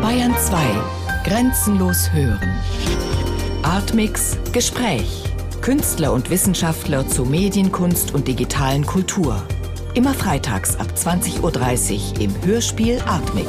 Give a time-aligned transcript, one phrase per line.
[0.00, 0.58] Bayern 2.
[1.24, 2.60] Grenzenlos hören.
[3.62, 5.24] Artmix Gespräch.
[5.60, 9.40] Künstler und Wissenschaftler zu Medienkunst und digitalen Kultur.
[9.94, 11.40] Immer freitags ab 20.30
[12.14, 13.48] Uhr im Hörspiel Artmix.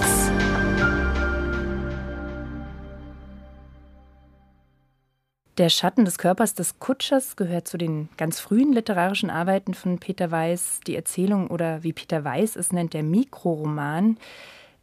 [5.57, 10.29] Der Schatten des Körpers des Kutschers gehört zu den ganz frühen literarischen Arbeiten von Peter
[10.31, 10.81] Weiß.
[10.85, 14.17] Die Erzählung oder wie Peter Weiß es nennt, der Mikroroman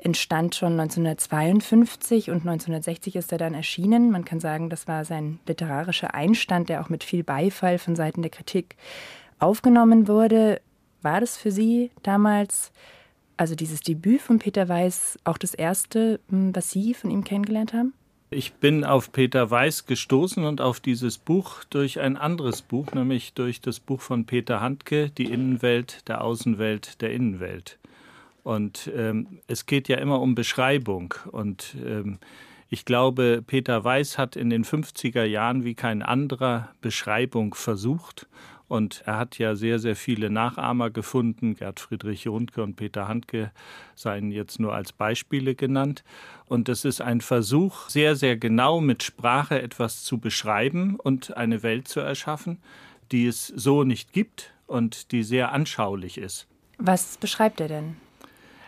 [0.02, 4.10] entstand schon 1952 und 1960 ist er dann erschienen.
[4.10, 8.22] Man kann sagen, das war sein literarischer Einstand, der auch mit viel Beifall von Seiten
[8.22, 8.76] der Kritik
[9.38, 10.60] aufgenommen wurde.
[11.02, 12.72] War das für Sie damals,
[13.36, 17.72] also dieses Debüt von Peter Weiß, auch das erste, hm, was Sie von ihm kennengelernt
[17.72, 17.94] haben?
[18.32, 23.34] Ich bin auf Peter Weiß gestoßen und auf dieses Buch durch ein anderes Buch, nämlich
[23.34, 27.80] durch das Buch von Peter Handke, Die Innenwelt der Außenwelt der Innenwelt.
[28.42, 31.14] Und ähm, es geht ja immer um Beschreibung.
[31.30, 32.18] Und ähm,
[32.68, 38.28] ich glaube, Peter Weiß hat in den 50er Jahren wie kein anderer Beschreibung versucht.
[38.68, 41.56] Und er hat ja sehr, sehr viele Nachahmer gefunden.
[41.56, 43.50] Gerd Friedrich Johnke und Peter Handke
[43.96, 46.04] seien jetzt nur als Beispiele genannt.
[46.46, 51.64] Und das ist ein Versuch, sehr, sehr genau mit Sprache etwas zu beschreiben und eine
[51.64, 52.58] Welt zu erschaffen,
[53.10, 56.46] die es so nicht gibt und die sehr anschaulich ist.
[56.78, 57.96] Was beschreibt er denn?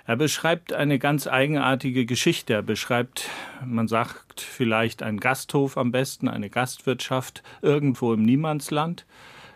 [0.05, 2.55] Er beschreibt eine ganz eigenartige Geschichte.
[2.55, 3.29] Er beschreibt,
[3.65, 9.07] man sagt vielleicht einen Gasthof am besten, eine Gastwirtschaft irgendwo im Niemandsland.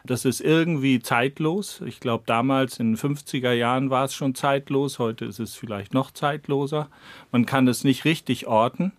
[0.04, 1.82] Das ist irgendwie zeitlos.
[1.84, 5.00] Ich glaube, damals in den 50er Jahren war es schon zeitlos.
[5.00, 6.88] Heute ist es vielleicht noch zeitloser.
[7.32, 8.92] Man kann es nicht richtig orten.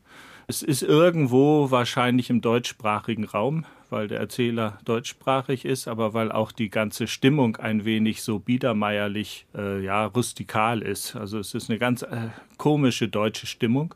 [0.48, 6.52] Es ist irgendwo wahrscheinlich im deutschsprachigen Raum, weil der Erzähler deutschsprachig ist, aber weil auch
[6.52, 11.16] die ganze Stimmung ein wenig so biedermeierlich, äh, ja, rustikal ist.
[11.16, 13.94] Also es ist eine ganz äh, komische deutsche Stimmung.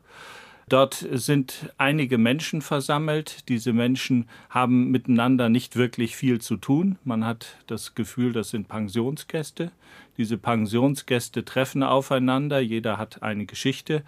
[0.68, 3.48] Dort sind einige Menschen versammelt.
[3.48, 6.96] Diese Menschen haben miteinander nicht wirklich viel zu tun.
[7.04, 9.70] Man hat das Gefühl, das sind Pensionsgäste.
[10.16, 12.60] Diese Pensionsgäste treffen aufeinander.
[12.60, 14.02] Jeder hat eine Geschichte.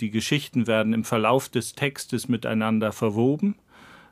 [0.00, 3.54] Die Geschichten werden im Verlauf des Textes miteinander verwoben.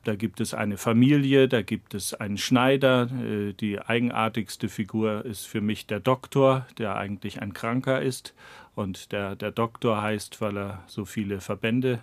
[0.03, 3.09] Da gibt es eine Familie, da gibt es einen Schneider.
[3.23, 8.33] Äh, die eigenartigste Figur ist für mich der Doktor, der eigentlich ein Kranker ist.
[8.73, 11.99] Und der, der Doktor heißt, weil er so viele Verbände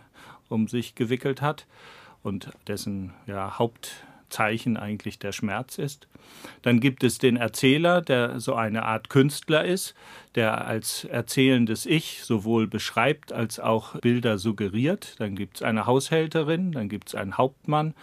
[0.48, 1.66] um sich gewickelt hat
[2.22, 6.08] und dessen ja, Haupt Zeichen eigentlich der Schmerz ist.
[6.62, 9.94] Dann gibt es den Erzähler, der so eine Art Künstler ist,
[10.34, 15.14] der als erzählendes Ich sowohl beschreibt als auch Bilder suggeriert.
[15.18, 17.94] Dann gibt es eine Haushälterin, dann gibt es einen Hauptmann.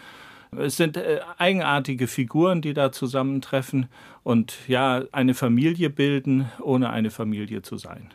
[0.58, 3.88] Es sind äh, eigenartige Figuren, die da zusammentreffen
[4.24, 8.12] und ja, eine Familie bilden, ohne eine Familie zu sein.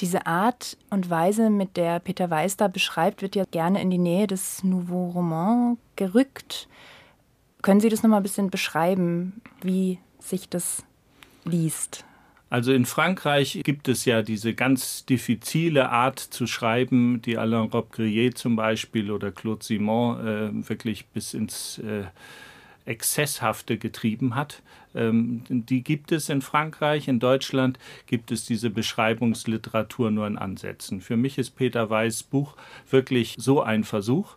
[0.00, 3.98] Diese Art und Weise, mit der Peter Weiß da beschreibt, wird ja gerne in die
[3.98, 6.68] Nähe des Nouveau Roman gerückt.
[7.64, 10.84] Können Sie das nochmal ein bisschen beschreiben, wie sich das
[11.46, 12.04] liest?
[12.50, 18.36] Also in Frankreich gibt es ja diese ganz diffizile Art zu schreiben, die Alain Robbe-Grillet
[18.36, 22.04] zum Beispiel oder Claude Simon äh, wirklich bis ins äh,
[22.84, 24.60] Exzesshafte getrieben hat.
[24.94, 27.08] Ähm, die gibt es in Frankreich.
[27.08, 31.00] In Deutschland gibt es diese Beschreibungsliteratur nur in Ansätzen.
[31.00, 32.56] Für mich ist Peter Weiß Buch
[32.90, 34.36] wirklich so ein Versuch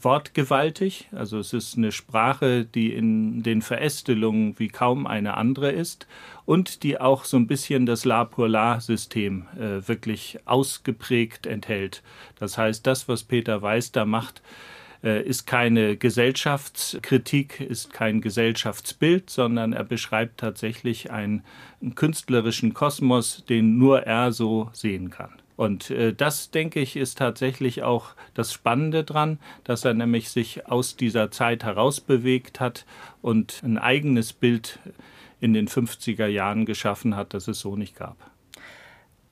[0.00, 1.08] wortgewaltig.
[1.12, 6.06] Also es ist eine Sprache, die in den Verästelungen wie kaum eine andere ist
[6.44, 12.02] und die auch so ein bisschen das La pour La-System äh, wirklich ausgeprägt enthält.
[12.38, 14.42] Das heißt, das, was Peter Weiß da macht,
[15.02, 21.44] äh, ist keine Gesellschaftskritik, ist kein Gesellschaftsbild, sondern er beschreibt tatsächlich einen
[21.94, 25.30] künstlerischen Kosmos, den nur er so sehen kann.
[25.58, 30.68] Und äh, das, denke ich, ist tatsächlich auch das Spannende dran, dass er nämlich sich
[30.68, 32.86] aus dieser Zeit herausbewegt hat
[33.22, 34.78] und ein eigenes Bild
[35.40, 38.16] in den 50er Jahren geschaffen hat, das es so nicht gab.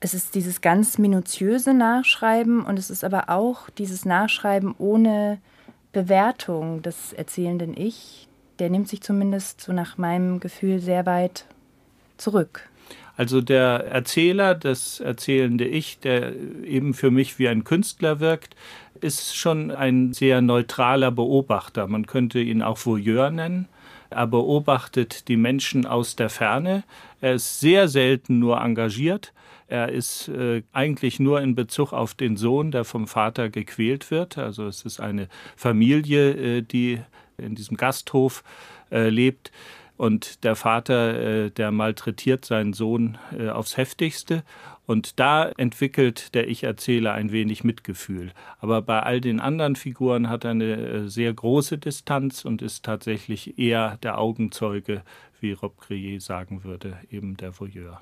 [0.01, 5.39] Es ist dieses ganz minutiöse Nachschreiben und es ist aber auch dieses Nachschreiben ohne
[5.93, 8.27] Bewertung des erzählenden Ich.
[8.59, 11.45] Der nimmt sich zumindest so nach meinem Gefühl sehr weit
[12.17, 12.69] zurück.
[13.17, 16.33] Also der Erzähler, das erzählende Ich, der
[16.63, 18.55] eben für mich wie ein Künstler wirkt,
[19.01, 21.87] ist schon ein sehr neutraler Beobachter.
[21.87, 23.67] Man könnte ihn auch Voyeur nennen.
[24.09, 26.83] Er beobachtet die Menschen aus der Ferne.
[27.19, 29.33] Er ist sehr selten nur engagiert.
[29.67, 34.37] Er ist äh, eigentlich nur in Bezug auf den Sohn, der vom Vater gequält wird.
[34.37, 36.99] Also es ist eine Familie, äh, die
[37.37, 38.43] in diesem Gasthof
[38.91, 39.51] äh, lebt.
[39.97, 44.43] Und der Vater, äh, der malträtiert seinen Sohn äh, aufs heftigste.
[44.85, 48.31] Und da entwickelt der Ich-Erzähler ein wenig Mitgefühl.
[48.59, 52.85] Aber bei all den anderen Figuren hat er eine äh, sehr große Distanz und ist
[52.85, 55.01] tatsächlich eher der Augenzeuge,
[55.41, 57.99] wie Rob Grier sagen würde, eben der Voyeur.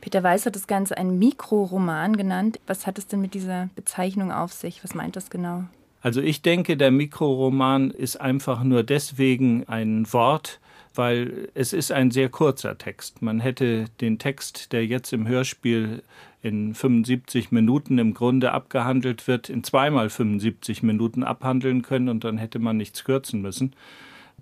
[0.00, 2.60] Peter Weiß hat das Ganze einen Mikroroman genannt.
[2.66, 4.84] Was hat es denn mit dieser Bezeichnung auf sich?
[4.84, 5.64] Was meint das genau?
[6.00, 10.60] Also ich denke, der Mikroroman ist einfach nur deswegen ein Wort,
[10.98, 13.22] weil es ist ein sehr kurzer Text.
[13.22, 16.02] Man hätte den Text, der jetzt im Hörspiel
[16.42, 22.36] in 75 Minuten im Grunde abgehandelt wird, in zweimal 75 Minuten abhandeln können und dann
[22.36, 23.74] hätte man nichts kürzen müssen.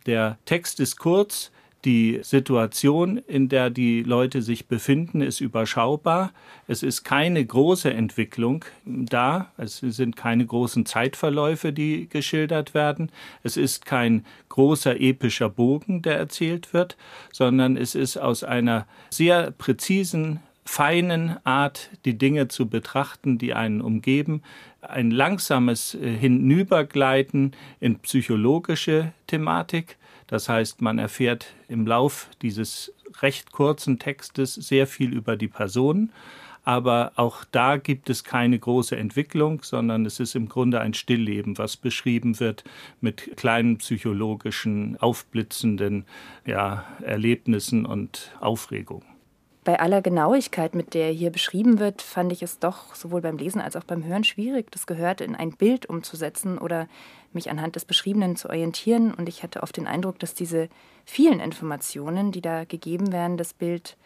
[0.06, 1.52] Der Text ist kurz,
[1.86, 6.32] die Situation, in der die Leute sich befinden, ist überschaubar.
[6.66, 9.52] Es ist keine große Entwicklung da.
[9.56, 13.10] Es sind keine großen Zeitverläufe, die geschildert werden.
[13.44, 16.96] Es ist kein großer epischer Bogen, der erzählt wird,
[17.32, 23.80] sondern es ist aus einer sehr präzisen feinen Art, die Dinge zu betrachten, die einen
[23.80, 24.42] umgeben,
[24.80, 32.92] ein langsames Hinübergleiten in psychologische Thematik, das heißt, man erfährt im Lauf dieses
[33.22, 36.10] recht kurzen Textes sehr viel über die Person,
[36.64, 41.58] aber auch da gibt es keine große Entwicklung, sondern es ist im Grunde ein Stillleben,
[41.58, 42.64] was beschrieben wird
[43.00, 46.06] mit kleinen psychologischen, aufblitzenden
[46.44, 49.15] ja, Erlebnissen und Aufregungen.
[49.66, 53.60] Bei aller Genauigkeit, mit der hier beschrieben wird, fand ich es doch sowohl beim Lesen
[53.60, 56.86] als auch beim Hören schwierig, das Gehörte in ein Bild umzusetzen oder
[57.32, 59.12] mich anhand des Beschriebenen zu orientieren.
[59.12, 60.68] Und ich hatte oft den Eindruck, dass diese
[61.04, 63.96] vielen Informationen, die da gegeben werden, das Bild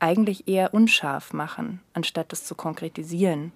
[0.00, 3.52] eigentlich eher unscharf machen, anstatt es zu konkretisieren.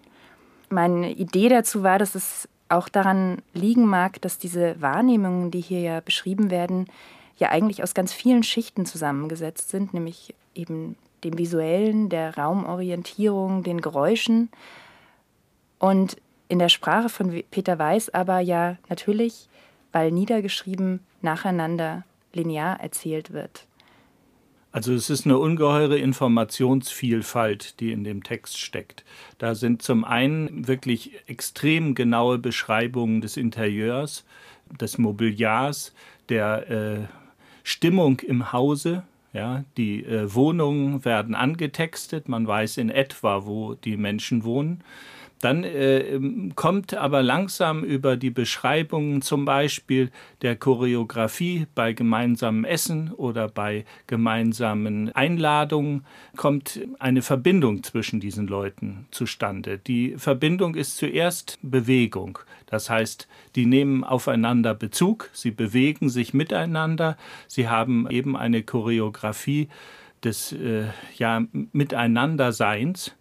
[0.68, 5.80] Meine Idee dazu war, dass es auch daran liegen mag, dass diese Wahrnehmungen, die hier
[5.80, 6.86] ja beschrieben werden,
[7.38, 10.94] ja eigentlich aus ganz vielen Schichten zusammengesetzt sind, nämlich eben
[11.24, 14.50] dem visuellen, der Raumorientierung, den Geräuschen.
[15.78, 16.16] Und
[16.48, 19.48] in der Sprache von Peter Weiß aber ja natürlich,
[19.92, 23.66] weil niedergeschrieben, nacheinander linear erzählt wird.
[24.72, 29.04] Also es ist eine ungeheure Informationsvielfalt, die in dem Text steckt.
[29.38, 34.24] Da sind zum einen wirklich extrem genaue Beschreibungen des Interieurs,
[34.80, 35.92] des Mobiliars,
[36.28, 36.98] der äh,
[37.64, 43.96] Stimmung im Hause, ja, die äh, Wohnungen werden angetextet, man weiß in etwa, wo die
[43.96, 44.82] Menschen wohnen.
[45.40, 50.10] Dann äh, ähm, kommt aber langsam über die Beschreibungen zum Beispiel
[50.42, 56.04] der Choreografie bei gemeinsamem Essen oder bei gemeinsamen Einladungen,
[56.36, 59.78] kommt eine Verbindung zwischen diesen Leuten zustande.
[59.78, 62.38] Die Verbindung ist zuerst Bewegung.
[62.66, 63.26] Das heißt,
[63.56, 67.16] die nehmen aufeinander Bezug, sie bewegen sich miteinander,
[67.48, 69.68] sie haben eben eine Choreografie
[70.22, 70.84] des äh,
[71.16, 71.42] ja,
[71.72, 73.14] Miteinanderseins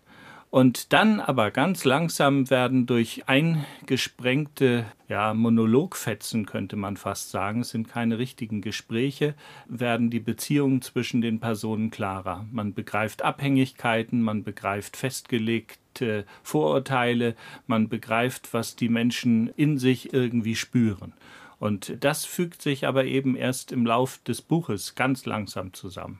[0.51, 7.69] und dann aber ganz langsam werden durch eingesprengte ja, Monologfetzen, könnte man fast sagen, es
[7.69, 9.35] sind keine richtigen Gespräche,
[9.67, 12.47] werden die Beziehungen zwischen den Personen klarer.
[12.51, 17.35] Man begreift Abhängigkeiten, man begreift festgelegte Vorurteile,
[17.67, 21.13] man begreift, was die Menschen in sich irgendwie spüren.
[21.59, 26.19] Und das fügt sich aber eben erst im Lauf des Buches ganz langsam zusammen.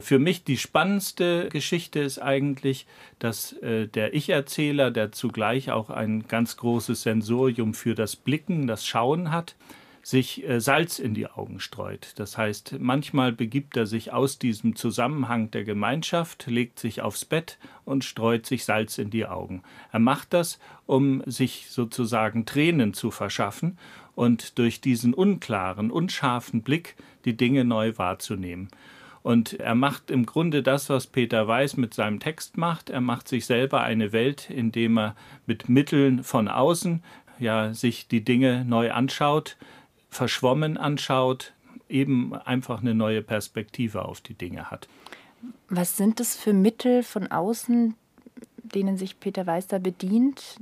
[0.00, 2.86] Für mich die spannendste Geschichte ist eigentlich,
[3.18, 8.86] dass äh, der Ich-Erzähler, der zugleich auch ein ganz großes Sensorium für das Blicken, das
[8.86, 9.56] Schauen hat,
[10.04, 12.12] sich äh, Salz in die Augen streut.
[12.14, 17.58] Das heißt, manchmal begibt er sich aus diesem Zusammenhang der Gemeinschaft, legt sich aufs Bett
[17.84, 19.64] und streut sich Salz in die Augen.
[19.90, 23.76] Er macht das, um sich sozusagen Tränen zu verschaffen
[24.14, 28.68] und durch diesen unklaren, unscharfen Blick die Dinge neu wahrzunehmen.
[29.22, 32.90] Und er macht im Grunde das, was Peter Weiß mit seinem Text macht.
[32.90, 37.02] Er macht sich selber eine Welt, indem er mit Mitteln von außen
[37.38, 39.56] ja sich die Dinge neu anschaut,
[40.10, 41.52] verschwommen anschaut,
[41.88, 44.88] eben einfach eine neue Perspektive auf die Dinge hat.
[45.68, 47.94] Was sind das für Mittel von außen,
[48.56, 50.58] denen sich Peter Weiß da bedient,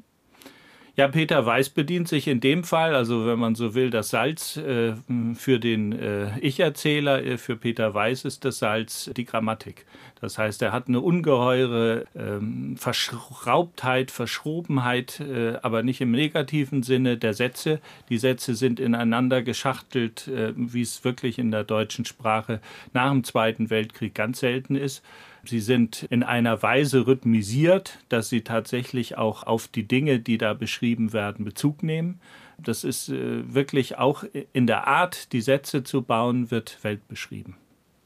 [0.97, 4.57] ja, Peter Weiß bedient sich in dem Fall, also wenn man so will, das Salz
[4.57, 4.95] äh,
[5.35, 9.85] für den äh, Ich-Erzähler, äh, für Peter Weiß ist das Salz die Grammatik.
[10.23, 17.19] Das heißt, er hat eine ungeheure ähm, Verschraubtheit, Verschrobenheit, äh, aber nicht im negativen Sinne
[17.19, 17.81] der Sätze.
[18.09, 22.61] Die Sätze sind ineinander geschachtelt, äh, wie es wirklich in der deutschen Sprache
[22.95, 25.03] nach dem Zweiten Weltkrieg ganz selten ist.
[25.49, 30.55] Sie sind in einer Weise rhythmisiert, dass sie tatsächlich auch auf die Dinge, die da
[30.55, 32.21] beschrieben werden, Bezug nehmen.
[32.59, 37.57] Das ist äh, wirklich auch in der Art, die Sätze zu bauen, wird Welt beschrieben.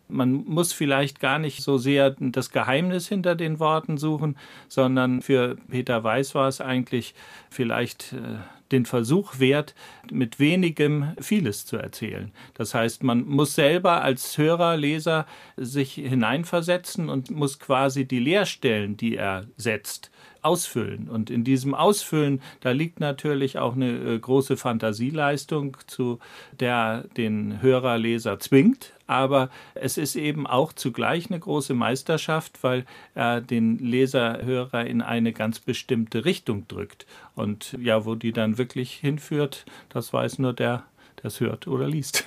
[0.09, 5.57] Man muss vielleicht gar nicht so sehr das Geheimnis hinter den Worten suchen, sondern für
[5.69, 7.15] Peter Weiß war es eigentlich
[7.49, 8.39] vielleicht äh,
[8.73, 9.75] den Versuch wert,
[10.11, 12.33] mit wenigem vieles zu erzählen.
[12.55, 18.97] Das heißt, man muss selber als Hörer, Leser sich hineinversetzen und muss quasi die Leerstellen,
[18.97, 20.11] die er setzt,
[20.43, 21.09] ausfüllen.
[21.09, 26.19] Und in diesem Ausfüllen, da liegt natürlich auch eine äh, große Fantasieleistung, zu
[26.59, 28.93] der den Hörer, Leser zwingt.
[29.11, 32.85] Aber es ist eben auch zugleich eine große Meisterschaft, weil
[33.17, 37.07] er den Leser, Hörer in eine ganz bestimmte Richtung drückt.
[37.35, 40.85] Und ja, wo die dann wirklich hinführt, das weiß nur der,
[41.19, 42.25] der es hört oder liest.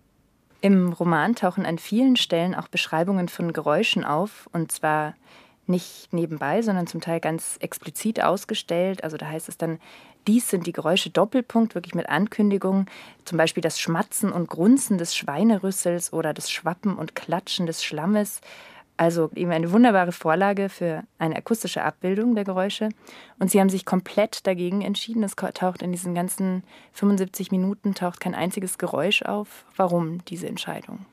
[0.60, 5.14] Im Roman tauchen an vielen Stellen auch Beschreibungen von Geräuschen auf, und zwar
[5.68, 9.04] nicht nebenbei, sondern zum Teil ganz explizit ausgestellt.
[9.04, 9.78] Also da heißt es dann,
[10.26, 12.86] dies sind die Geräusche Doppelpunkt, wirklich mit Ankündigung.
[13.24, 18.40] Zum Beispiel das Schmatzen und Grunzen des Schweinerüssels oder das Schwappen und Klatschen des Schlammes.
[18.98, 22.88] Also eben eine wunderbare Vorlage für eine akustische Abbildung der Geräusche.
[23.38, 25.22] Und sie haben sich komplett dagegen entschieden.
[25.22, 29.64] Es taucht in diesen ganzen 75 Minuten taucht kein einziges Geräusch auf.
[29.76, 31.06] Warum diese Entscheidung?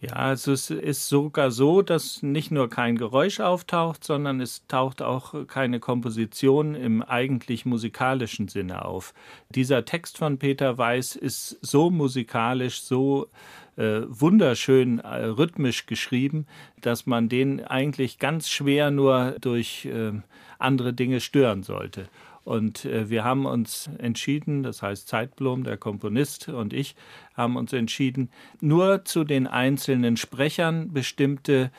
[0.00, 5.02] Ja, also es ist sogar so, dass nicht nur kein Geräusch auftaucht, sondern es taucht
[5.02, 9.12] auch keine Komposition im eigentlich musikalischen Sinne auf.
[9.48, 13.26] Dieser Text von Peter Weiß ist so musikalisch, so
[13.74, 16.46] äh, wunderschön äh, rhythmisch geschrieben,
[16.80, 20.12] dass man den eigentlich ganz schwer nur durch äh,
[20.60, 22.08] andere Dinge stören sollte.
[22.48, 26.96] Und äh, wir haben uns entschieden, das heißt Zeitblom, der Komponist und ich,
[27.34, 28.30] haben uns entschieden,
[28.62, 31.70] nur zu den einzelnen Sprechern bestimmte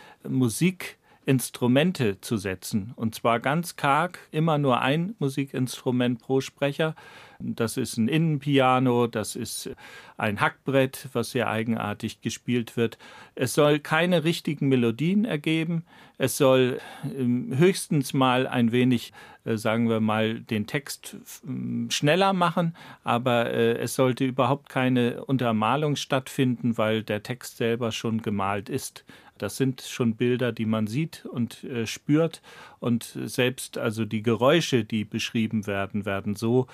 [1.29, 2.93] Musikinstrumente zu setzen.
[2.95, 6.95] Und zwar ganz karg, immer nur ein Musikinstrument pro Sprecher.
[7.37, 9.69] Das ist ein Innenpiano, das ist
[10.17, 12.97] ein Hackbrett, was sehr eigenartig gespielt wird.
[13.35, 15.85] Es soll keine richtigen Melodien ergeben.
[16.17, 16.81] Es soll
[17.17, 19.13] ähm, höchstens mal ein wenig,
[19.45, 21.15] äh, sagen wir mal, den Text
[21.47, 27.93] ähm, schneller machen, aber äh, es sollte überhaupt keine Untermalung stattfinden, weil der Text selber
[27.93, 29.05] schon gemalt ist.
[29.41, 32.41] Das sind schon Bilder, die man sieht und äh, spürt.
[32.79, 36.67] Und selbst also die Geräusche, die beschrieben werden, werden so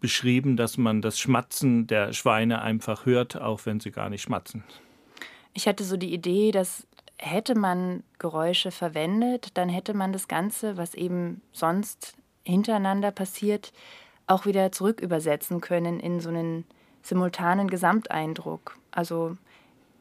[0.00, 4.64] beschrieben, dass man das Schmatzen der Schweine einfach hört, auch wenn sie gar nicht schmatzen.
[5.54, 6.86] Ich hatte so die Idee, dass
[7.18, 12.14] hätte man Geräusche verwendet, dann hätte man das Ganze, was eben sonst
[12.44, 13.72] hintereinander passiert,
[14.26, 16.64] auch wieder zurück übersetzen können in so einen
[17.02, 18.78] simultanen Gesamteindruck.
[18.90, 19.36] Also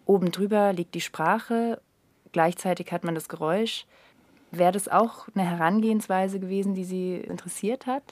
[0.05, 1.81] oben drüber liegt die Sprache,
[2.31, 3.85] gleichzeitig hat man das Geräusch.
[4.51, 8.03] Wäre das auch eine Herangehensweise gewesen, die Sie interessiert hat?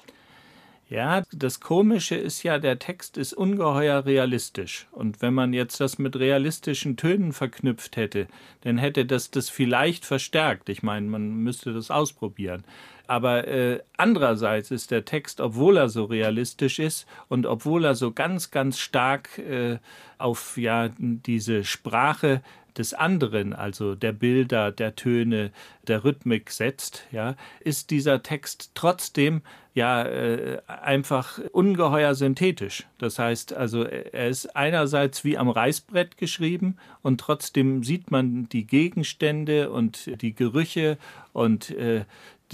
[0.94, 4.86] Ja, das Komische ist ja, der Text ist ungeheuer realistisch.
[4.92, 8.28] Und wenn man jetzt das mit realistischen Tönen verknüpft hätte,
[8.62, 10.70] dann hätte das das vielleicht verstärkt.
[10.70, 12.64] Ich meine, man müsste das ausprobieren.
[13.08, 18.12] Aber äh, andererseits ist der Text, obwohl er so realistisch ist und obwohl er so
[18.12, 19.80] ganz, ganz stark äh,
[20.20, 22.44] auf ja diese Sprache
[22.78, 25.52] des anderen, also der Bilder, der Töne,
[25.88, 29.42] der Rhythmik setzt, ja, ist dieser Text trotzdem
[29.74, 32.86] ja äh, einfach ungeheuer synthetisch.
[33.00, 38.68] Das heißt, also er ist einerseits wie am Reißbrett geschrieben und trotzdem sieht man die
[38.68, 40.98] Gegenstände und die Gerüche
[41.34, 42.06] und äh,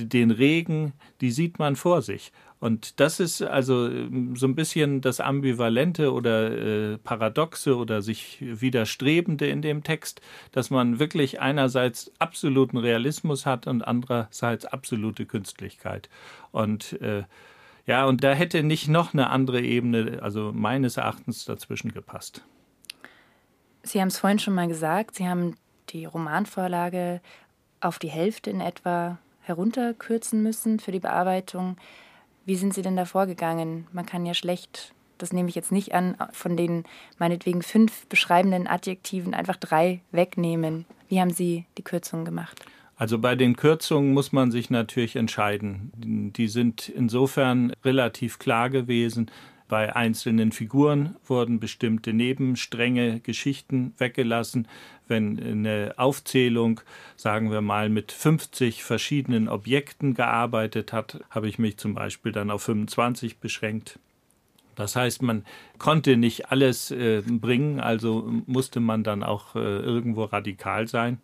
[0.07, 2.31] den Regen, die sieht man vor sich.
[2.59, 8.37] Und das ist also ähm, so ein bisschen das Ambivalente oder äh, Paradoxe oder sich
[8.41, 16.09] Widerstrebende in dem Text, dass man wirklich einerseits absoluten Realismus hat und andererseits absolute Künstlichkeit.
[16.51, 17.23] Und äh,
[17.85, 22.43] ja, und da hätte nicht noch eine andere Ebene, also meines Erachtens, dazwischen gepasst.
[23.83, 25.55] Sie haben es vorhin schon mal gesagt, Sie haben
[25.89, 27.21] die Romanvorlage
[27.79, 29.17] auf die Hälfte in etwa
[29.49, 31.75] herunterkürzen müssen für die Bearbeitung.
[32.45, 33.87] Wie sind Sie denn da vorgegangen?
[33.91, 36.85] Man kann ja schlecht, das nehme ich jetzt nicht an, von den
[37.17, 40.85] meinetwegen fünf beschreibenden Adjektiven einfach drei wegnehmen.
[41.09, 42.63] Wie haben Sie die Kürzungen gemacht?
[42.95, 45.91] Also bei den Kürzungen muss man sich natürlich entscheiden.
[45.95, 49.31] Die sind insofern relativ klar gewesen,
[49.69, 54.67] bei einzelnen Figuren wurden bestimmte Nebenstränge, Geschichten weggelassen.
[55.07, 56.81] Wenn eine Aufzählung,
[57.15, 62.49] sagen wir mal, mit 50 verschiedenen Objekten gearbeitet hat, habe ich mich zum Beispiel dann
[62.49, 63.99] auf 25 beschränkt.
[64.75, 65.45] Das heißt, man
[65.77, 71.19] konnte nicht alles äh, bringen, also musste man dann auch äh, irgendwo radikal sein.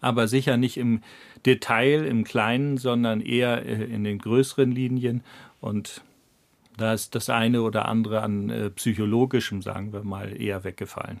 [0.00, 1.02] Aber sicher nicht im
[1.46, 5.22] Detail, im Kleinen, sondern eher äh, in den größeren Linien.
[5.60, 6.02] Und
[6.80, 11.20] da ist das eine oder andere an äh, psychologischem, sagen wir mal, eher weggefallen.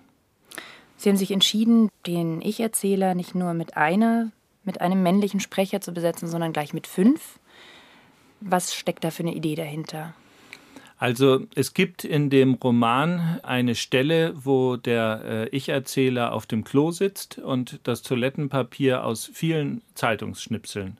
[0.96, 4.30] Sie haben sich entschieden, den Ich-Erzähler nicht nur mit einer,
[4.64, 7.38] mit einem männlichen Sprecher zu besetzen, sondern gleich mit fünf.
[8.40, 10.14] Was steckt da für eine Idee dahinter?
[10.98, 16.90] Also es gibt in dem Roman eine Stelle, wo der äh, Ich-Erzähler auf dem Klo
[16.90, 20.99] sitzt und das Toilettenpapier aus vielen Zeitungsschnipseln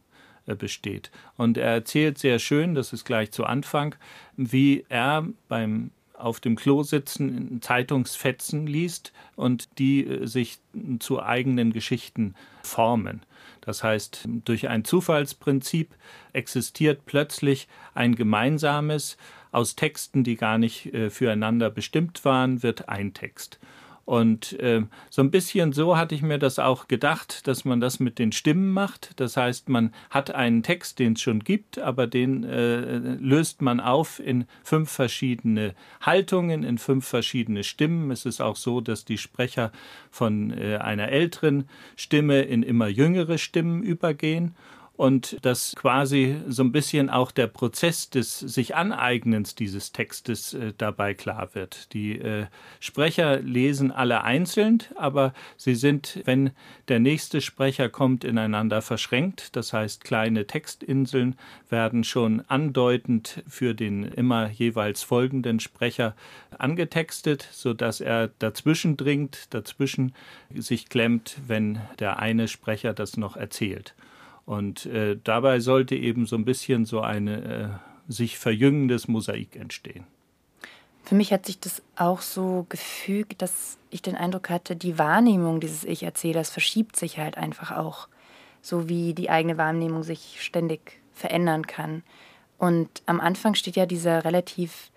[0.56, 1.10] besteht.
[1.36, 3.94] Und er erzählt sehr schön, das ist gleich zu Anfang,
[4.36, 10.58] wie er beim auf dem Klo sitzen, Zeitungsfetzen liest und die äh, sich
[10.98, 13.22] zu eigenen Geschichten formen.
[13.62, 15.94] Das heißt, durch ein Zufallsprinzip
[16.32, 19.16] existiert plötzlich ein gemeinsames,
[19.52, 23.58] aus Texten, die gar nicht äh, füreinander bestimmt waren, wird ein Text.
[24.04, 28.00] Und äh, so ein bisschen so hatte ich mir das auch gedacht, dass man das
[28.00, 29.12] mit den Stimmen macht.
[29.20, 33.78] Das heißt, man hat einen Text, den es schon gibt, aber den äh, löst man
[33.78, 38.10] auf in fünf verschiedene Haltungen, in fünf verschiedene Stimmen.
[38.10, 39.70] Es ist auch so, dass die Sprecher
[40.10, 44.54] von äh, einer älteren Stimme in immer jüngere Stimmen übergehen
[45.00, 50.74] und dass quasi so ein bisschen auch der Prozess des sich Aneignens dieses Textes äh,
[50.76, 51.94] dabei klar wird.
[51.94, 52.48] Die äh,
[52.80, 56.50] Sprecher lesen alle einzeln, aber sie sind, wenn
[56.88, 59.56] der nächste Sprecher kommt, ineinander verschränkt.
[59.56, 61.36] Das heißt, kleine Textinseln
[61.70, 66.14] werden schon andeutend für den immer jeweils folgenden Sprecher
[66.58, 70.14] angetextet, sodass er dazwischen dringt, dazwischen
[70.54, 73.94] sich klemmt, wenn der eine Sprecher das noch erzählt.
[74.46, 77.68] Und äh, dabei sollte eben so ein bisschen so ein äh,
[78.08, 80.04] sich verjüngendes Mosaik entstehen.
[81.04, 85.60] Für mich hat sich das auch so gefügt, dass ich den Eindruck hatte, die Wahrnehmung
[85.60, 88.08] dieses Ich-Erzählers verschiebt sich halt einfach auch,
[88.62, 92.02] so wie die eigene Wahrnehmung sich ständig verändern kann.
[92.58, 94.90] Und am Anfang steht ja dieser relativ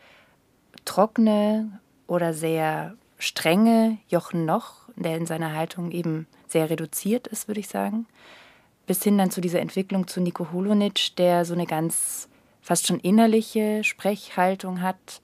[0.85, 7.61] trockene oder sehr strenge Jochen Noch, der in seiner Haltung eben sehr reduziert ist, würde
[7.61, 8.05] ich sagen
[8.85, 12.29] bis hin dann zu dieser Entwicklung zu Nico Holonitsch, der so eine ganz
[12.61, 15.21] fast schon innerliche Sprechhaltung hat.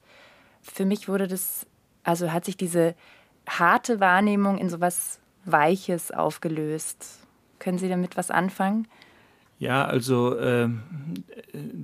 [0.62, 1.66] Für mich wurde das,
[2.02, 2.94] also hat sich diese
[3.48, 7.20] harte Wahrnehmung in so was Weiches aufgelöst.
[7.58, 8.86] Können Sie damit was anfangen?
[9.60, 10.70] Ja, also äh,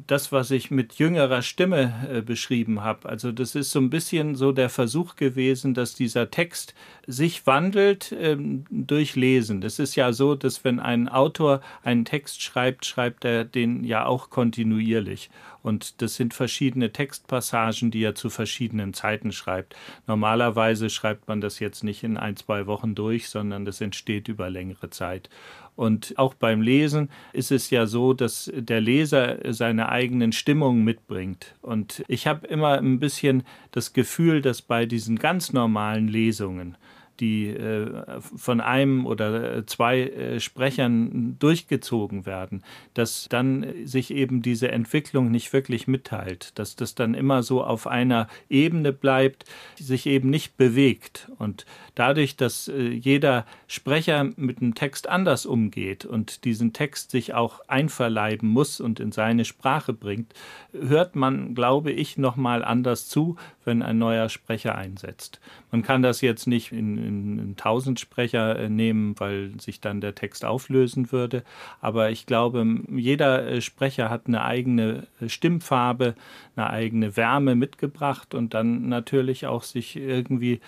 [0.06, 4.34] das, was ich mit jüngerer Stimme äh, beschrieben habe, also das ist so ein bisschen
[4.34, 6.74] so der Versuch gewesen, dass dieser Text
[7.06, 8.38] sich wandelt äh,
[8.70, 9.60] durch Lesen.
[9.60, 14.06] Das ist ja so, dass wenn ein Autor einen Text schreibt, schreibt er den ja
[14.06, 15.28] auch kontinuierlich.
[15.62, 19.76] Und das sind verschiedene Textpassagen, die er zu verschiedenen Zeiten schreibt.
[20.06, 24.48] Normalerweise schreibt man das jetzt nicht in ein, zwei Wochen durch, sondern das entsteht über
[24.48, 25.28] längere Zeit.
[25.76, 31.54] Und auch beim Lesen ist es ja so, dass der Leser seine eigenen Stimmungen mitbringt.
[31.60, 36.76] Und ich habe immer ein bisschen das Gefühl, dass bei diesen ganz normalen Lesungen,
[37.20, 42.62] die äh, von einem oder zwei äh, Sprechern durchgezogen werden,
[42.94, 47.86] dass dann sich eben diese Entwicklung nicht wirklich mitteilt, dass das dann immer so auf
[47.86, 49.44] einer Ebene bleibt,
[49.76, 51.30] sich eben nicht bewegt.
[51.38, 57.34] Und dadurch, dass äh, jeder Sprecher mit dem Text anders umgeht und diesen Text sich
[57.34, 60.34] auch einverleiben muss und in seine Sprache bringt,
[60.72, 65.40] hört man, glaube ich, noch mal anders zu, wenn ein neuer Sprecher einsetzt.
[65.70, 70.14] Man kann das jetzt nicht in, in, in Tausendsprecher äh, nehmen, weil sich dann der
[70.14, 71.44] Text auflösen würde.
[71.80, 76.14] Aber ich glaube, jeder äh, Sprecher hat eine eigene äh, Stimmfarbe,
[76.56, 80.60] eine eigene Wärme mitgebracht und dann natürlich auch sich irgendwie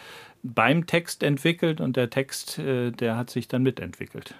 [0.42, 4.36] beim Text entwickelt und der Text, der hat sich dann mitentwickelt.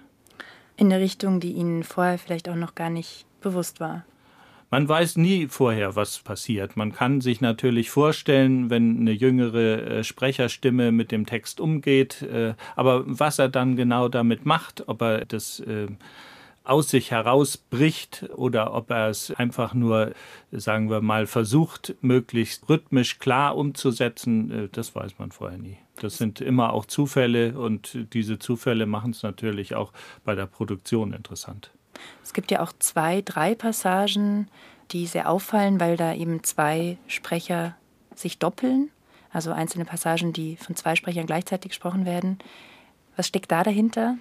[0.77, 4.05] In eine Richtung, die Ihnen vorher vielleicht auch noch gar nicht bewusst war.
[4.71, 6.77] Man weiß nie vorher, was passiert.
[6.77, 12.53] Man kann sich natürlich vorstellen, wenn eine jüngere äh, Sprecherstimme mit dem Text umgeht, äh,
[12.77, 15.87] aber was er dann genau damit macht, ob er das äh,
[16.65, 20.13] aus sich herausbricht oder ob er es einfach nur,
[20.53, 25.79] sagen wir mal, versucht, möglichst rhythmisch klar umzusetzen, das weiß man vorher nie.
[26.03, 29.95] Das sind immer auch Zufälle und diese Zufälle machen es natürlich auch
[30.27, 31.71] bei der Produktion interessant.
[32.23, 34.49] Es gibt ja auch zwei, drei Passagen,
[34.91, 37.77] die sehr auffallen, weil da eben zwei Sprecher
[38.15, 38.91] sich doppeln.
[39.31, 42.39] Also einzelne Passagen, die von zwei Sprechern gleichzeitig gesprochen werden.
[43.17, 44.17] Was steckt da dahinter?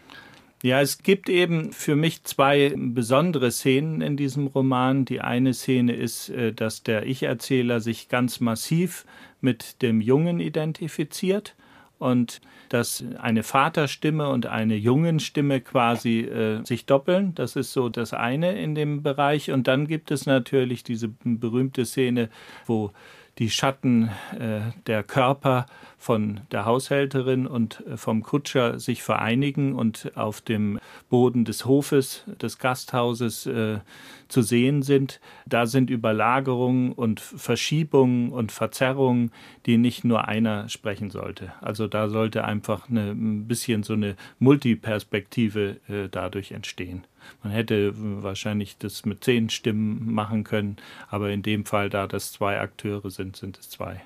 [0.63, 5.05] Ja, es gibt eben für mich zwei besondere Szenen in diesem Roman.
[5.05, 9.05] Die eine Szene ist, äh, dass der Ich-Erzähler sich ganz massiv
[9.39, 11.55] mit dem Jungen identifiziert
[11.99, 17.33] und dass eine Vaterstimme und eine Jungenstimme quasi äh, sich doppeln.
[17.35, 19.51] Das ist so das eine in dem Bereich.
[19.51, 22.29] Und dann gibt es natürlich diese berühmte Szene,
[22.65, 22.91] wo
[23.39, 30.11] die Schatten äh, der Körper von der Haushälterin und äh, vom Kutscher sich vereinigen und
[30.15, 33.79] auf dem Boden des Hofes, des Gasthauses äh,
[34.27, 35.19] zu sehen sind.
[35.45, 39.31] Da sind Überlagerungen und Verschiebungen und Verzerrungen,
[39.65, 41.53] die nicht nur einer sprechen sollte.
[41.61, 47.05] Also da sollte einfach eine, ein bisschen so eine Multiperspektive äh, dadurch entstehen.
[47.43, 50.77] Man hätte wahrscheinlich das mit zehn Stimmen machen können,
[51.09, 54.01] aber in dem Fall, da das zwei Akteure sind, sind es zwei.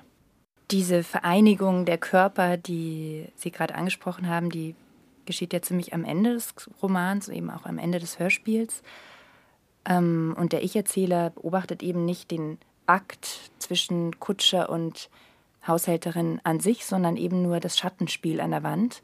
[0.70, 4.74] Diese Vereinigung der Körper, die Sie gerade angesprochen haben, die
[5.26, 8.82] geschieht ja ziemlich am Ende des Romans, eben auch am Ende des Hörspiels.
[9.84, 15.10] Ähm, und der Ich-Erzähler beobachtet eben nicht den Akt zwischen Kutscher und
[15.66, 19.02] Haushälterin an sich, sondern eben nur das Schattenspiel an der Wand.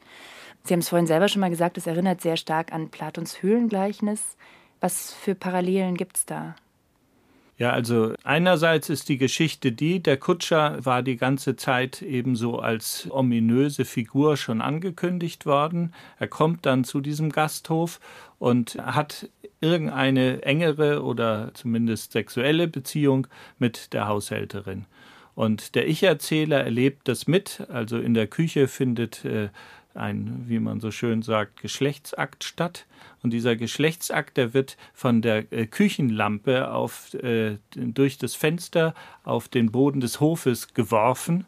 [0.63, 4.37] Sie haben es vorhin selber schon mal gesagt, es erinnert sehr stark an Platons Höhlengleichnis.
[4.81, 6.55] Was für Parallelen gibt es da?
[7.59, 13.09] Ja, also einerseits ist die Geschichte die, der Kutscher war die ganze Zeit ebenso als
[13.11, 15.93] ominöse Figur schon angekündigt worden.
[16.19, 17.99] Er kommt dann zu diesem Gasthof
[18.37, 19.27] und hat
[19.59, 24.85] irgendeine engere oder zumindest sexuelle Beziehung mit der Haushälterin.
[25.39, 29.47] Und der Ich-Erzähler erlebt das mit, also in der Küche findet äh,
[29.93, 32.85] ein, wie man so schön sagt, Geschlechtsakt statt.
[33.23, 39.47] Und dieser Geschlechtsakt, der wird von der äh, Küchenlampe auf, äh, durch das Fenster auf
[39.47, 41.45] den Boden des Hofes geworfen.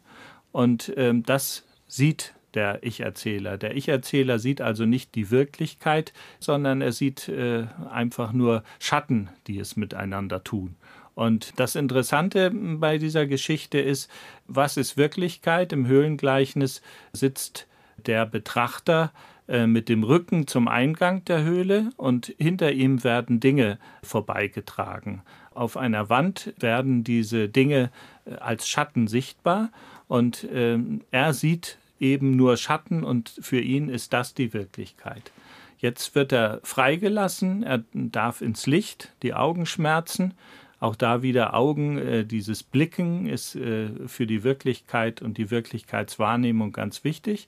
[0.53, 3.57] Und ähm, das sieht der Ich-Erzähler.
[3.57, 9.59] Der Ich-Erzähler sieht also nicht die Wirklichkeit, sondern er sieht äh, einfach nur Schatten, die
[9.59, 10.77] es miteinander tun.
[11.15, 14.09] Und das Interessante bei dieser Geschichte ist,
[14.47, 15.73] was ist Wirklichkeit?
[15.73, 16.81] Im Höhlengleichnis
[17.13, 17.67] sitzt
[18.05, 19.11] der Betrachter
[19.47, 25.21] äh, mit dem Rücken zum Eingang der Höhle und hinter ihm werden Dinge vorbeigetragen.
[25.53, 27.91] Auf einer Wand werden diese Dinge
[28.25, 29.69] äh, als Schatten sichtbar
[30.07, 30.79] und äh,
[31.11, 35.31] er sieht eben nur Schatten und für ihn ist das die Wirklichkeit.
[35.77, 40.35] Jetzt wird er freigelassen, er darf ins Licht, die Augen schmerzen.
[40.81, 46.73] Auch da wieder Augen, äh, dieses Blicken ist äh, für die Wirklichkeit und die Wirklichkeitswahrnehmung
[46.73, 47.47] ganz wichtig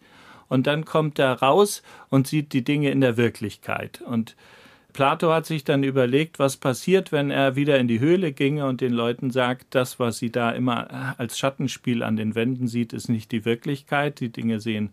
[0.53, 4.01] und dann kommt er raus und sieht die Dinge in der Wirklichkeit.
[4.01, 4.35] Und
[4.93, 8.79] Plato hat sich dann überlegt, was passiert, wenn er wieder in die Höhle ginge und
[8.79, 13.09] den Leuten sagt, das, was sie da immer als Schattenspiel an den Wänden sieht, ist
[13.09, 14.19] nicht die Wirklichkeit.
[14.19, 14.91] Die Dinge sehen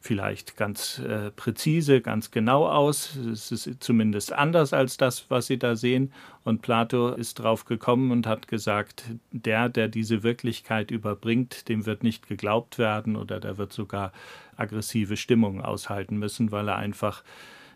[0.00, 3.16] vielleicht ganz äh, präzise, ganz genau aus.
[3.16, 6.12] Es ist zumindest anders als das, was Sie da sehen.
[6.44, 12.02] Und Plato ist drauf gekommen und hat gesagt, der, der diese Wirklichkeit überbringt, dem wird
[12.02, 14.12] nicht geglaubt werden oder der wird sogar
[14.56, 17.22] aggressive Stimmung aushalten müssen, weil er einfach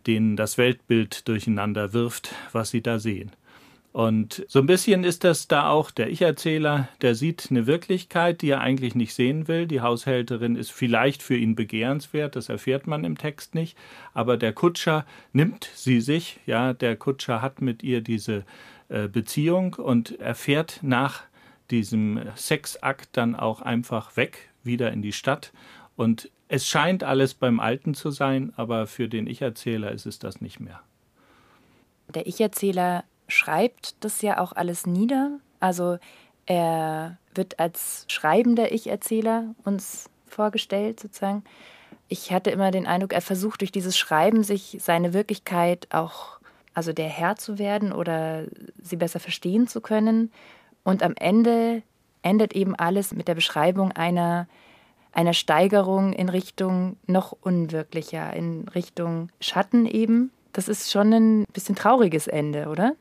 [0.06, 3.32] denen das Weltbild durcheinander wirft, was sie da sehen.
[3.92, 8.50] Und so ein bisschen ist das da auch der Ich-Erzähler, der sieht eine Wirklichkeit, die
[8.50, 9.66] er eigentlich nicht sehen will.
[9.66, 13.76] Die Haushälterin ist vielleicht für ihn begehrenswert, das erfährt man im Text nicht.
[14.14, 18.44] Aber der Kutscher nimmt sie sich, ja, der Kutscher hat mit ihr diese
[18.90, 21.22] äh, Beziehung und er fährt nach
[21.72, 25.52] diesem Sexakt dann auch einfach weg, wieder in die Stadt.
[25.96, 30.40] Und es scheint alles beim Alten zu sein, aber für den Ich-Erzähler ist es das
[30.40, 30.80] nicht mehr.
[32.14, 35.38] Der Ich-Erzähler schreibt das ja auch alles nieder.
[35.60, 35.98] Also
[36.46, 41.44] er wird als schreibender Ich-Erzähler uns vorgestellt, sozusagen.
[42.08, 46.40] Ich hatte immer den Eindruck, er versucht durch dieses Schreiben sich seine Wirklichkeit auch,
[46.74, 48.44] also der Herr zu werden oder
[48.82, 50.32] sie besser verstehen zu können.
[50.82, 51.82] Und am Ende
[52.22, 54.48] endet eben alles mit der Beschreibung einer,
[55.12, 60.32] einer Steigerung in Richtung noch unwirklicher, in Richtung Schatten eben.
[60.52, 62.94] Das ist schon ein bisschen trauriges Ende, oder?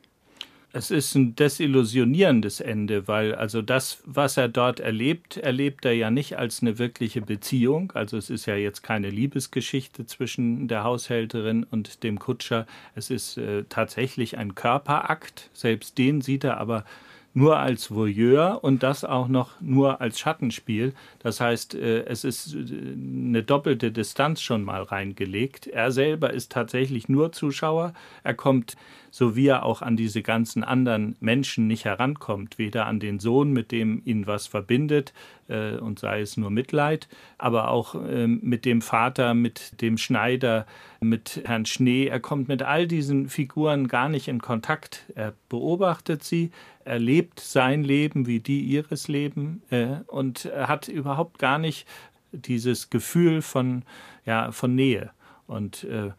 [0.72, 6.12] Es ist ein desillusionierendes Ende, weil also das, was er dort erlebt, erlebt er ja
[6.12, 7.90] nicht als eine wirkliche Beziehung.
[7.92, 12.66] Also es ist ja jetzt keine Liebesgeschichte zwischen der Haushälterin und dem Kutscher.
[12.94, 15.50] Es ist äh, tatsächlich ein Körperakt.
[15.54, 16.84] Selbst den sieht er aber
[17.32, 20.94] nur als Voyeur und das auch noch nur als Schattenspiel.
[21.20, 25.66] Das heißt, äh, es ist äh, eine doppelte Distanz schon mal reingelegt.
[25.66, 27.92] Er selber ist tatsächlich nur Zuschauer.
[28.22, 28.76] Er kommt
[29.10, 33.52] so wie er auch an diese ganzen anderen Menschen nicht herankommt, weder an den Sohn,
[33.52, 35.12] mit dem ihn was verbindet,
[35.48, 40.66] äh, und sei es nur Mitleid, aber auch äh, mit dem Vater, mit dem Schneider,
[41.00, 42.06] mit Herrn Schnee.
[42.06, 45.04] Er kommt mit all diesen Figuren gar nicht in Kontakt.
[45.14, 46.50] Er beobachtet sie,
[46.84, 51.86] er lebt sein Leben wie die ihres Leben äh, und hat überhaupt gar nicht
[52.32, 53.82] dieses Gefühl von,
[54.24, 55.10] ja, von Nähe.
[55.46, 56.10] Und äh,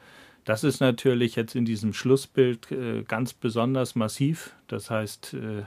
[0.52, 4.54] das ist natürlich jetzt in diesem Schlussbild äh, ganz besonders massiv.
[4.68, 5.64] Das heißt, äh,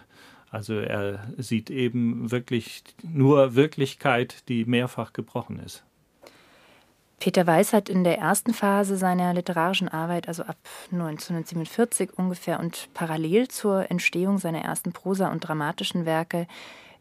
[0.50, 5.84] Also er sieht eben wirklich nur Wirklichkeit, die mehrfach gebrochen ist.
[7.18, 10.58] Peter Weiß hat in der ersten Phase seiner literarischen Arbeit, also ab
[10.92, 16.46] 1947 ungefähr und parallel zur Entstehung seiner ersten Prosa- und dramatischen Werke,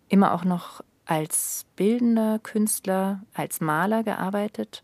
[0.07, 4.83] immer auch noch als bildender Künstler, als Maler gearbeitet.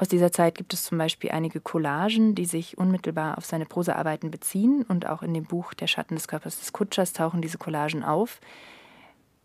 [0.00, 4.30] Aus dieser Zeit gibt es zum Beispiel einige Collagen, die sich unmittelbar auf seine Prosaarbeiten
[4.30, 8.02] beziehen und auch in dem Buch Der Schatten des Körpers des Kutschers tauchen diese Collagen
[8.02, 8.40] auf.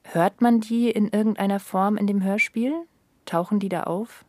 [0.03, 2.71] Hört man die in irgendeiner Form in dem Hörspiel?
[3.25, 4.23] Tauchen die da auf?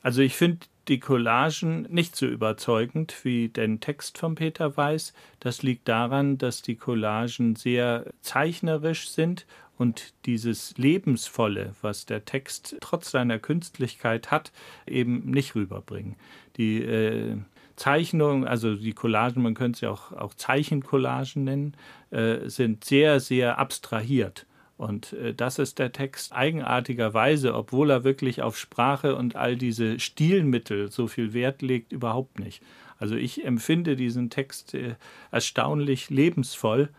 [0.00, 5.12] Also ich finde die Collagen nicht so überzeugend wie den Text von Peter Weiß.
[5.40, 9.44] Das liegt daran, dass die Collagen sehr zeichnerisch sind
[9.80, 14.52] und dieses Lebensvolle, was der Text trotz seiner Künstlichkeit hat,
[14.86, 16.16] eben nicht rüberbringen.
[16.58, 17.38] Die äh,
[17.76, 21.76] Zeichnungen, also die Collagen, man könnte sie auch, auch Zeichencollagen nennen,
[22.10, 24.44] äh, sind sehr, sehr abstrahiert.
[24.76, 29.98] Und äh, das ist der Text eigenartigerweise, obwohl er wirklich auf Sprache und all diese
[29.98, 32.62] Stilmittel so viel Wert legt, überhaupt nicht.
[32.98, 34.96] Also ich empfinde diesen Text äh,
[35.30, 36.90] erstaunlich lebensvoll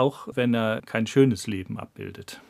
[0.00, 2.40] auch wenn er kein schönes Leben abbildet.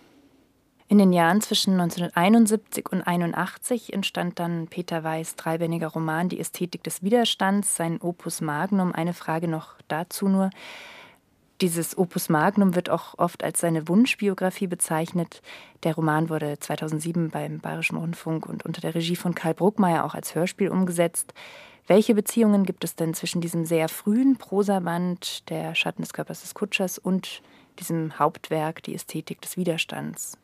[0.87, 6.83] In den Jahren zwischen 1971 und 1981 entstand dann Peter Weiß' dreibändiger Roman Die Ästhetik
[6.83, 8.93] des Widerstands, sein Opus Magnum.
[8.93, 10.51] Eine Frage noch dazu nur.
[11.61, 15.43] Dieses Opus Magnum wird auch oft als seine Wunschbiografie bezeichnet.
[15.83, 20.15] Der Roman wurde 2007 beim Bayerischen Rundfunk und unter der Regie von Karl Bruckmeier auch
[20.15, 21.35] als Hörspiel umgesetzt.
[21.90, 26.55] Welche Beziehungen gibt es denn zwischen diesem sehr frühen Prosaband, der Schatten des Körpers des
[26.55, 27.42] Kutschers, und
[27.81, 30.38] diesem Hauptwerk, die Ästhetik des Widerstands?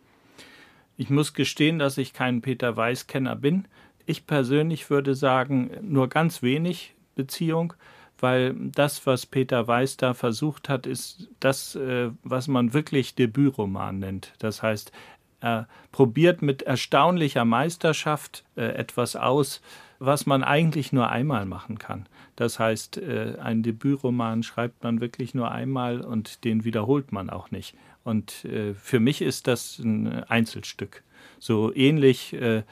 [0.96, 3.68] Ich muss gestehen, dass ich kein Peter Weiß-Kenner bin.
[4.06, 7.74] Ich persönlich würde sagen, nur ganz wenig Beziehung,
[8.18, 14.00] weil das, was Peter Weiß da versucht hat, ist das, äh, was man wirklich Debütroman
[14.00, 14.32] nennt.
[14.40, 14.90] Das heißt,
[15.38, 19.60] er probiert mit erstaunlicher Meisterschaft äh, etwas aus,
[19.98, 22.06] was man eigentlich nur einmal machen kann.
[22.36, 27.50] Das heißt, äh, einen Debütroman schreibt man wirklich nur einmal und den wiederholt man auch
[27.50, 27.74] nicht.
[28.04, 31.02] Und äh, für mich ist das ein Einzelstück.
[31.38, 32.62] So ähnlich äh,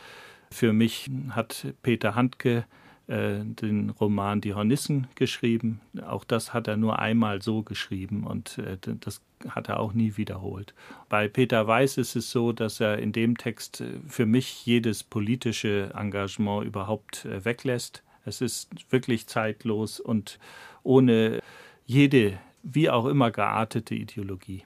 [0.50, 2.64] für mich hat Peter Handke
[3.07, 5.81] den Roman Die Hornissen geschrieben.
[6.07, 10.17] Auch das hat er nur einmal so geschrieben und äh, das hat er auch nie
[10.17, 10.75] wiederholt.
[11.11, 15.03] Bei Peter Weiß ist es so, dass er in dem Text äh, für mich jedes
[15.03, 18.03] politische Engagement überhaupt weglässt.
[18.25, 20.38] Es ist wirklich zeitlos und
[20.83, 21.40] ohne
[21.85, 24.64] jede, wie auch immer geartete Ideologie.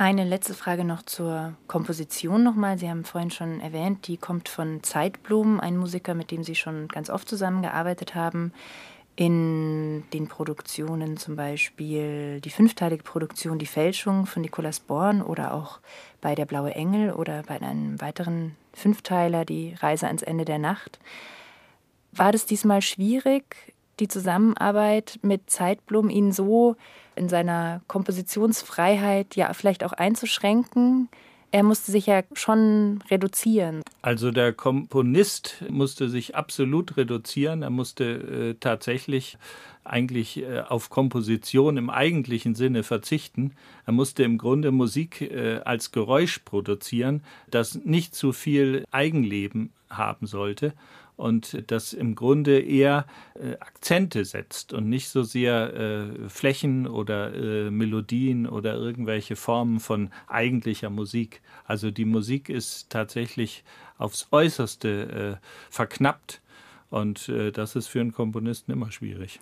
[0.00, 2.78] Eine letzte Frage noch zur Komposition nochmal.
[2.78, 6.88] Sie haben vorhin schon erwähnt, die kommt von Zeitblumen, ein Musiker, mit dem Sie schon
[6.88, 8.54] ganz oft zusammengearbeitet haben.
[9.14, 15.80] In den Produktionen zum Beispiel die fünfteilige Produktion Die Fälschung von Nikolaus Born oder auch
[16.22, 20.98] bei Der Blaue Engel oder bei einem weiteren Fünfteiler Die Reise ans Ende der Nacht.
[22.12, 26.76] War das diesmal schwierig, die Zusammenarbeit mit Zeitblum Ihnen so
[27.16, 31.08] in seiner Kompositionsfreiheit ja vielleicht auch einzuschränken.
[31.52, 33.82] Er musste sich ja schon reduzieren.
[34.02, 37.62] Also der Komponist musste sich absolut reduzieren.
[37.62, 39.36] Er musste äh, tatsächlich
[39.82, 43.52] eigentlich äh, auf Komposition im eigentlichen Sinne verzichten.
[43.84, 50.26] Er musste im Grunde Musik äh, als Geräusch produzieren, das nicht zu viel Eigenleben haben
[50.26, 50.72] sollte
[51.20, 53.04] und das im Grunde eher
[53.34, 59.80] äh, Akzente setzt und nicht so sehr äh, Flächen oder äh, Melodien oder irgendwelche Formen
[59.80, 61.42] von eigentlicher Musik.
[61.66, 63.64] Also die Musik ist tatsächlich
[63.98, 66.40] aufs äußerste äh, verknappt
[66.88, 69.38] und äh, das ist für einen Komponisten immer schwierig.